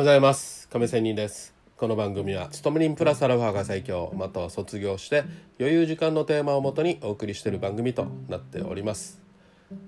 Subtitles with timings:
[0.00, 0.66] はございます。
[0.68, 1.52] 亀仙人です。
[1.76, 4.10] この番組は勤め人プラスアルファが最強。
[4.16, 5.24] または卒業して
[5.58, 9.20] 余裕時間のテーマをもとにお送りしている番組となっております。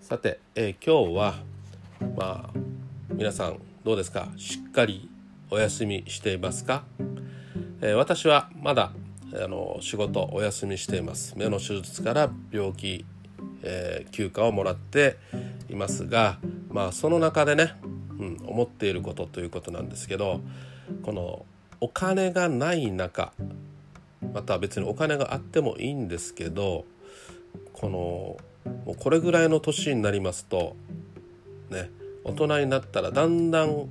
[0.00, 1.34] さて、えー今日は
[2.16, 2.58] まあ
[3.10, 4.30] 皆さんどうですか？
[4.36, 5.08] しっかり
[5.48, 6.82] お休みしていますか、
[7.80, 8.90] えー私はまだ
[9.32, 11.34] あの仕事お休みしています。
[11.38, 13.04] 目の手術から病気、
[13.62, 15.18] えー休暇をもらって
[15.68, 17.74] いますがまあその中でね、
[18.20, 20.40] うん、思っていることということなんですけど
[21.02, 21.46] この
[21.80, 23.32] お金がない中
[24.34, 26.84] また別にお金があってもいいんですけど
[27.72, 30.76] このもうこれぐらいの年になりますと
[31.70, 31.90] ね
[32.24, 33.88] 大人になったらだんだん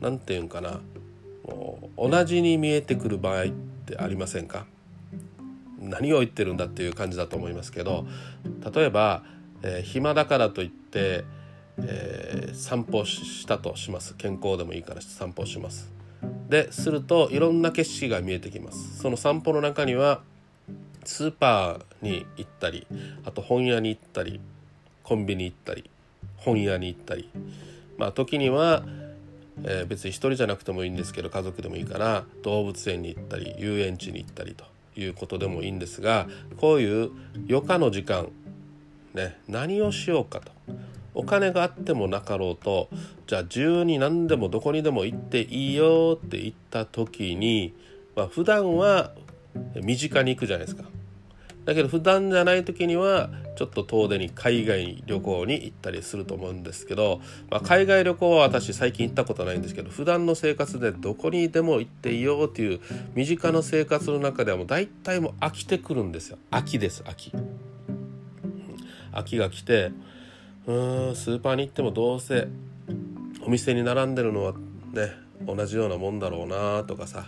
[0.00, 0.80] 何て言うんかな
[1.46, 3.46] もう同じに見えてくる場合っ
[3.86, 4.66] てありませんか？
[5.78, 8.06] 何を言ってるんだっていう感じだと思いますけど
[8.74, 9.22] 例えば、
[9.62, 11.24] えー暇だからといって、
[11.78, 14.14] えー散歩したとします。
[14.14, 15.90] 健康でもいいから散歩します。
[16.48, 18.98] でするといろんな景色が見えてきます。
[18.98, 20.20] その散歩の中には
[21.04, 22.86] スーパーに行ったり
[23.24, 24.40] あと本屋に行ったり
[25.02, 25.90] コンビニ行ったり
[26.36, 27.28] 本屋に行ったり。
[27.98, 28.84] まあ時には、
[29.64, 34.64] えー別に一人じゃなくてもいいんですけど家族でもいいから動物園に行ったり遊園地に行ったりと
[34.96, 37.10] いうことでもいいんですがこういう
[37.48, 38.28] 余暇の時間
[39.12, 40.52] ね何をしようかと。
[41.14, 42.88] お金があってもなかろうと
[43.26, 47.74] じゃあ自由に何でもどこにでも行っていいよって言った時に、
[48.16, 49.12] まあ、普段は
[49.82, 50.84] 身近に行くじゃないですか。
[51.64, 57.20] だけど普段じゃない時にはちょっと遠出に海外旅行に行ったりすると思うんですけど、
[57.50, 62.80] まあ、海外旅行は私最近行ったことないんですけど普段の生活でどこにでも行っていいよっていう
[63.14, 67.32] 身近な生活の中ではもう大体もう飽きてくるんですよ秋です秋。
[69.12, 69.92] 秋が来て
[70.66, 71.16] うん。
[71.16, 72.48] スーパーに行ってもどうせ
[73.46, 74.52] お店に並んでるのは
[74.92, 75.12] ね
[75.46, 77.26] 同じようなもんだろうなとかさ、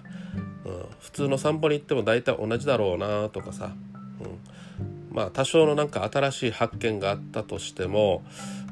[0.64, 3.74] うん、普通の散歩に行っても大体同じだろうなとかさ、
[4.20, 8.24] うん、まあ多少のなんか新しい発見があったとしても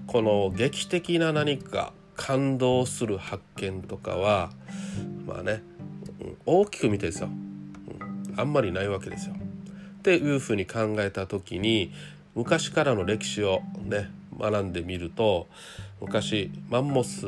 [0.06, 4.50] この劇的な何か感動する発見とかは
[5.26, 5.62] まあね、
[6.20, 9.34] うん大きく見てですよ、うん、あんまりないわけですよ。
[9.34, 11.92] っていうふうに考えた時に
[12.34, 15.46] 昔からの歴史をね学んでみると
[16.00, 17.26] 昔マンモス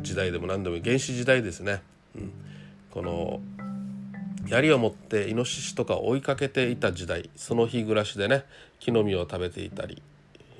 [0.00, 1.82] 時代でも何でも原始時代ですね、
[2.14, 2.32] うん、
[2.90, 3.40] この
[4.46, 8.44] 槍を持ってイノシシとかを追いかけていた時代その日暮らしでね
[8.78, 10.02] 木の実を食べていたり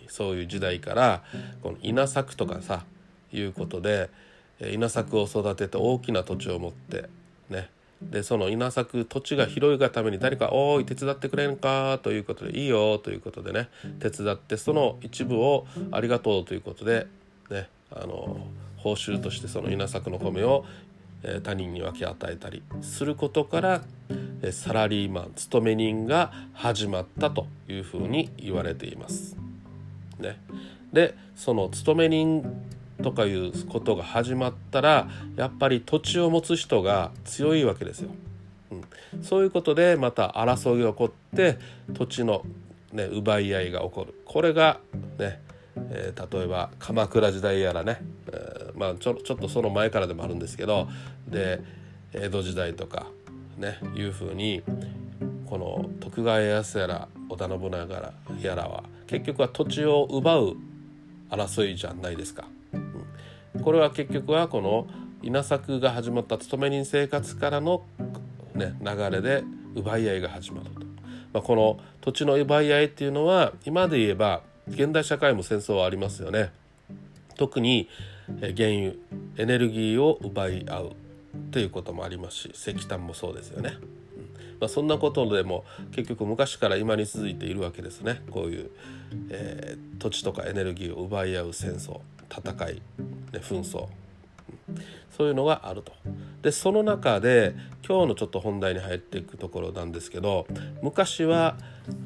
[0.09, 1.23] そういう時代から
[1.63, 2.85] この稲作とかさ
[3.33, 4.11] いうことで
[4.61, 7.09] 稲作を育てて大きな土地を持って
[7.51, 7.69] ね
[8.03, 13.69] でその稲作土地が広いがために誰か「おーい手伝ってくれんか」ということで「いいよ」ということでね
[14.01, 17.07] 手伝ってその一部を「ありがとう」ということで
[17.51, 18.47] ねあの
[18.77, 20.65] 報酬としてその稲作の米を、
[21.23, 23.83] えー他人に分け与えたりすることから、
[24.43, 29.35] えーサラリーマン勤め人が始まったというふうに言われています。
[30.19, 30.39] ね、
[30.93, 32.45] でその勤め人
[33.03, 38.11] とかいうことが始まったらやっぱり土地を持つ人が強いわけですよ。
[38.71, 41.59] うん、そういうことでまた争いが起こって
[41.93, 42.45] 土地の、
[42.93, 44.81] ね、奪い合いが起こるこれが
[45.19, 45.41] ね、
[45.77, 50.89] えー例えば鎌倉時代やらね、えーまあ、ちょちょっとその前からでもあるんですけど
[51.29, 51.61] で
[52.13, 53.07] 江戸時代とか
[53.59, 54.63] ねいうふうに
[55.47, 60.57] この徳川家康やら織田信長やらは結局は土地を奪う
[61.31, 62.45] 争いじゃないですか。
[63.63, 64.87] これは結局はこの
[65.23, 67.83] 稲作が始まった勤め人生活からの、
[68.55, 69.45] ね、流れで
[69.75, 70.81] 奪い合いが始まると。
[71.33, 76.53] まあ、この土地の奪い合いっていうのは今で言えば現代社会も戦争はありますよね。
[77.37, 77.89] 特に
[78.27, 78.93] 原油
[79.37, 80.93] エネルギーを奪い合う
[81.51, 83.77] ということもありますし石炭もそうですよね。
[84.61, 88.71] まあ、そんなことでも結局昔から今に続いているわけですねこういう、
[89.31, 92.01] えー土地とかエネルギーを奪い合う戦争
[92.31, 92.83] 戦い、ね、
[93.35, 93.89] 紛争、
[95.17, 95.93] そういうのがあると。
[96.43, 97.55] でその中で
[97.87, 100.47] 今日のちょっと本題に入っていくところなんですけど
[100.83, 101.57] 昔は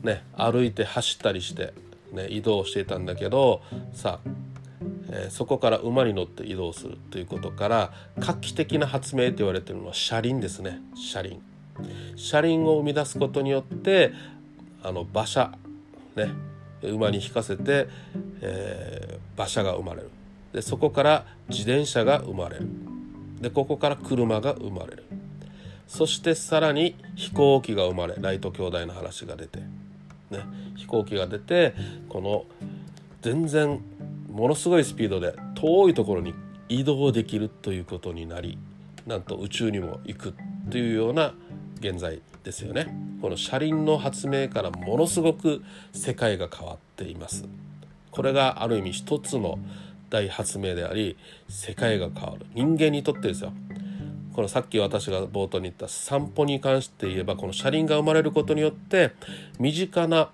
[0.02, 1.74] ね歩いて走ったりして、
[2.12, 3.62] ね、移動していたんだけど
[3.92, 4.30] さあ
[5.10, 10.80] えそこから馬に乗って移動するということから画期的な発明と言われてるのは車輪ですね。
[10.94, 11.40] 車輪。
[12.16, 14.12] 車輪を生み出すことによって
[14.82, 15.52] あの馬車
[16.16, 16.30] ね
[16.82, 17.88] 馬に引かせて、
[18.40, 20.10] えー馬車が生まれる。
[20.52, 22.66] でそこから自転車が生まれる。
[23.40, 25.04] でここから車が生まれる。
[25.86, 29.60] そしてさらに飛行機が生まれライト兄弟の話が出て、
[30.30, 30.40] ね、
[30.76, 31.74] 飛行機が出て
[32.10, 32.44] この
[33.22, 33.80] 全然
[34.30, 36.34] ものすごいスピードで遠いところに
[36.68, 38.58] 移動できるということになり
[39.06, 40.34] なんと宇宙にも行く
[40.70, 41.32] というような
[41.80, 42.94] 現在ですよね。
[43.20, 47.44] この車輪の発明からものすごく世界が変わっています。
[48.10, 49.58] これがある意味一つの
[50.10, 51.16] 大発明であり
[51.48, 52.46] 世界が変わる。
[52.54, 53.52] 人間にとってですよ。
[54.34, 59.12] このさっき私が冒頭に言った散歩に関して言えばこの車輪が生まれることによって
[59.58, 60.30] 身近な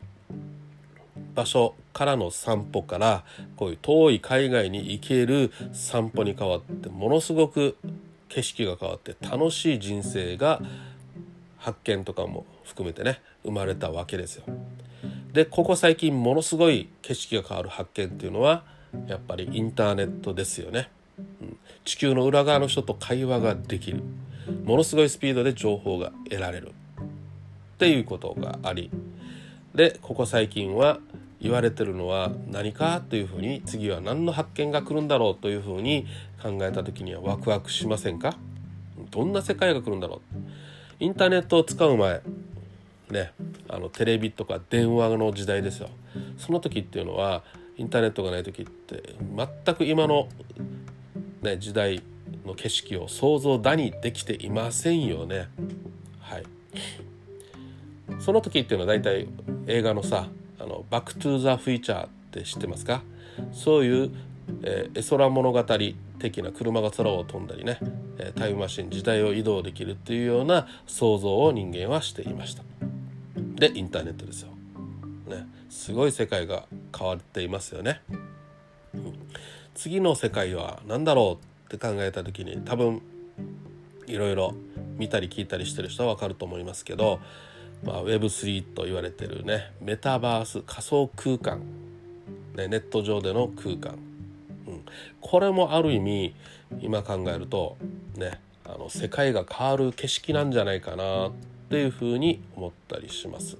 [1.34, 3.24] 場所からの散歩から
[3.56, 7.78] こういう遠い海外に行ける散歩に変わってものすごく
[8.28, 10.60] 景色が変わって楽しい人生が
[11.64, 14.44] 発見とかも含めてね生まれたわけですよ。
[15.32, 18.64] でここ最近ものすごい景色が変わる発見っていうのは
[19.06, 20.90] やっぱりインターネットですよね。
[21.40, 21.56] うん、
[21.86, 24.02] 地球の裏側の人と会話ができる。
[24.64, 26.72] ものすごいスピードで情報が得られる。
[27.00, 28.90] っていうことがあり。
[29.74, 31.00] でここ最近は
[31.40, 36.06] 言われてるのは何かというふうに次は何の発見が来るんだろうというふうに
[36.42, 38.36] 考えた時にはワクワクしませんか？
[39.10, 40.22] どんな世界が来るんだろ
[41.00, 42.22] インターネットを使う前
[43.10, 43.32] ね
[43.68, 45.88] あのテレビとか電話の時代ですよ。
[46.38, 47.42] その時っていうのは
[47.76, 49.16] インターネットがない時って
[49.64, 50.28] 全く今の、
[51.42, 52.02] ね、時代
[52.46, 55.48] の景色を想像だにできていませんよね。
[56.20, 56.44] はい。
[58.20, 59.26] その時っていうのは大体
[59.66, 63.02] 映画のさあのバック・トゥ・ザ・フューチャーって知ってますか？
[63.52, 64.10] そういう、
[64.62, 65.64] えー、絵空物語
[66.18, 67.78] 的な車が空を飛んだりね
[68.18, 72.62] えタイムマシン時代を移動できるっていうような想像を人間はしていました。
[73.36, 74.48] でインターネットですよ、
[75.28, 76.64] ね、すごい世界が
[76.96, 78.00] 変わっていますよね、
[78.94, 79.14] うん、
[79.74, 83.00] 次の世界は何だろうって考えた時に多分
[84.06, 84.54] いろいろ
[84.96, 87.20] 見たり聞いたりしてる人は分かると思いますけど
[87.84, 91.60] まあ、Web3 と言われてるねメタバース仮想空間、
[92.56, 93.98] ね、ネット上での空間、
[95.20, 96.34] これもある意味
[96.80, 97.76] 今考えると
[98.16, 101.32] ねあの世界が変わる景色なんじゃないかなっ
[101.70, 103.58] ていうふうに思ったりします。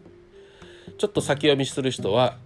[0.97, 2.37] ちょっと先読みする人は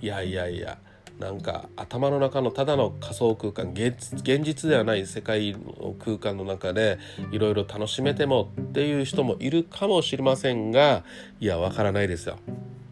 [0.00, 0.78] いやいやいや
[1.18, 6.98] なんか頭の中のただの仮想空間現実ではない世界の空間の中で
[7.32, 11.04] いろいろ楽しめてもっていう人もいるかもしれませんが
[11.40, 12.38] いやわからないですよ。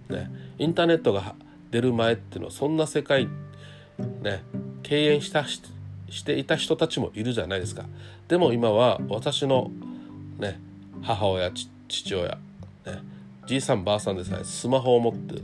[0.08, 1.34] ね、インターネットが
[1.70, 3.28] 出る前っていうのはそんな世界
[4.22, 4.43] ね
[4.87, 7.85] 敬遠したしていた人たちもいるじゃないですか。
[8.29, 9.73] でも今は私の
[10.38, 10.61] ね
[11.03, 11.50] 母親
[11.88, 12.38] 父親、
[12.87, 13.03] ね、
[13.49, 15.43] じいさんばあさんでさえスマホを持って、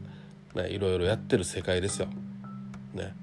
[0.55, 2.07] ね、いろいろやってる世界ですよ。
[2.95, 3.15] ね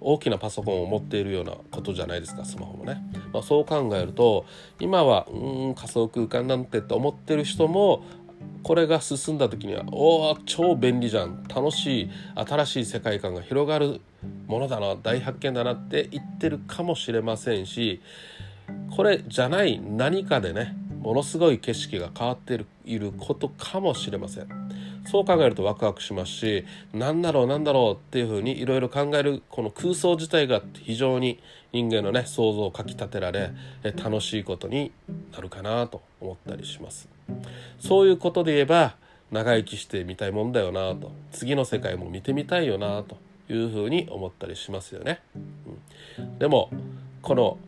[0.00, 3.00] 大きなパソコンを持っているようなことじゃないですかスマホもね、
[3.32, 4.46] まあ、そう考えると
[4.80, 8.02] 今はうん仮想空間なんてって思ってる人も
[8.62, 14.00] これが進んだ時にはおお超便利じゃん楽しい新しい世界観が広がる
[14.46, 18.00] ものだな大発見だなって言ってるかもしれませんし
[18.96, 24.62] これじゃない何かでねものすごい景色が変わっていることかもしれません。
[25.06, 31.40] そう考えるとワクワクしますし何だろう何だろうっていうふうにいろいろ考えるこの空想自体が非常に
[31.72, 34.92] 人間のね想像をかきたてられ楽しいことに
[35.32, 37.08] なるかなと思ったりします
[37.82, 38.94] そういうことで言えば
[39.32, 41.10] 長生きしてみたいもんだよなと。
[41.32, 43.16] 次の世界も見てみたいよなと
[43.52, 45.20] いうふうに思ったりしますよね、
[46.18, 46.70] うん、でも
[47.22, 47.58] この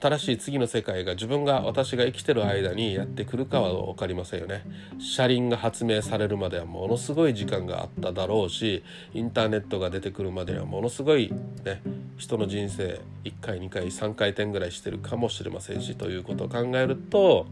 [0.00, 4.64] 新しい次の世界が自分が私が生きてる間にやってくるかは分かりませんよね。
[4.98, 8.82] 車輪が発明されるまではものすごい時間があっただろうし
[9.12, 11.30] インターネットが出てくるまでにはものすごい
[11.64, 11.82] ね
[12.16, 17.46] 人の人生1回2回3回転ぐらいしてるかもしれませんしということを考えると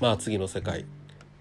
[0.00, 0.84] まあ次の世界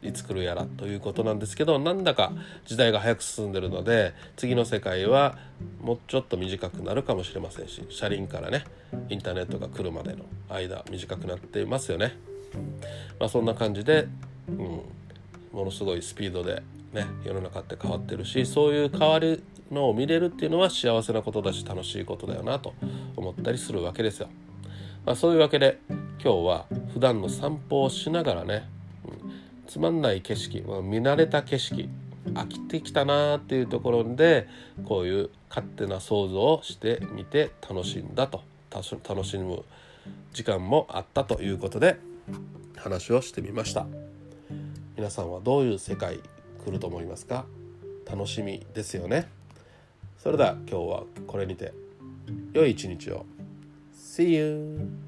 [0.04, 2.32] いつ来るやらということなんですけどなんだか
[2.66, 5.38] 時代が早く進んでるので次の世界は
[5.82, 8.64] もうちょっと短くなるかもしれませんし車輪からね
[9.10, 12.16] インターネットが来るまでの間短くなっていますよね。
[13.20, 14.08] まあ、そんな感じで、
[14.48, 14.58] うん、
[15.52, 22.74] ものすごいスピードで、ね、世の中って変わってるしそういう変わるのを見れるっていうのは幸せなことだし楽しいことだよなと
[23.16, 24.30] 思ったりするわけですよ。
[25.06, 25.80] まあ、そういうわけで
[26.24, 26.66] 今日は
[26.98, 28.68] 普段の散歩をしながらね
[29.06, 29.32] うん
[29.68, 31.88] つまんない景色、まあ、見慣れた景色
[32.34, 34.48] 飽きてきたなっていうところで
[34.84, 38.42] こういう勝手な想像をしてみて楽しんだと。
[38.72, 39.64] 楽しむ
[40.34, 42.00] 時間もあったということで
[42.76, 43.86] 話をしてみました。
[44.96, 46.20] 皆さんはどういう世界
[46.66, 47.46] 来ると思いますか？
[48.10, 49.30] 楽しみですよね。
[50.18, 51.74] それでは今日はこれにて
[52.54, 53.26] 良い一日を。
[53.96, 55.07] See you!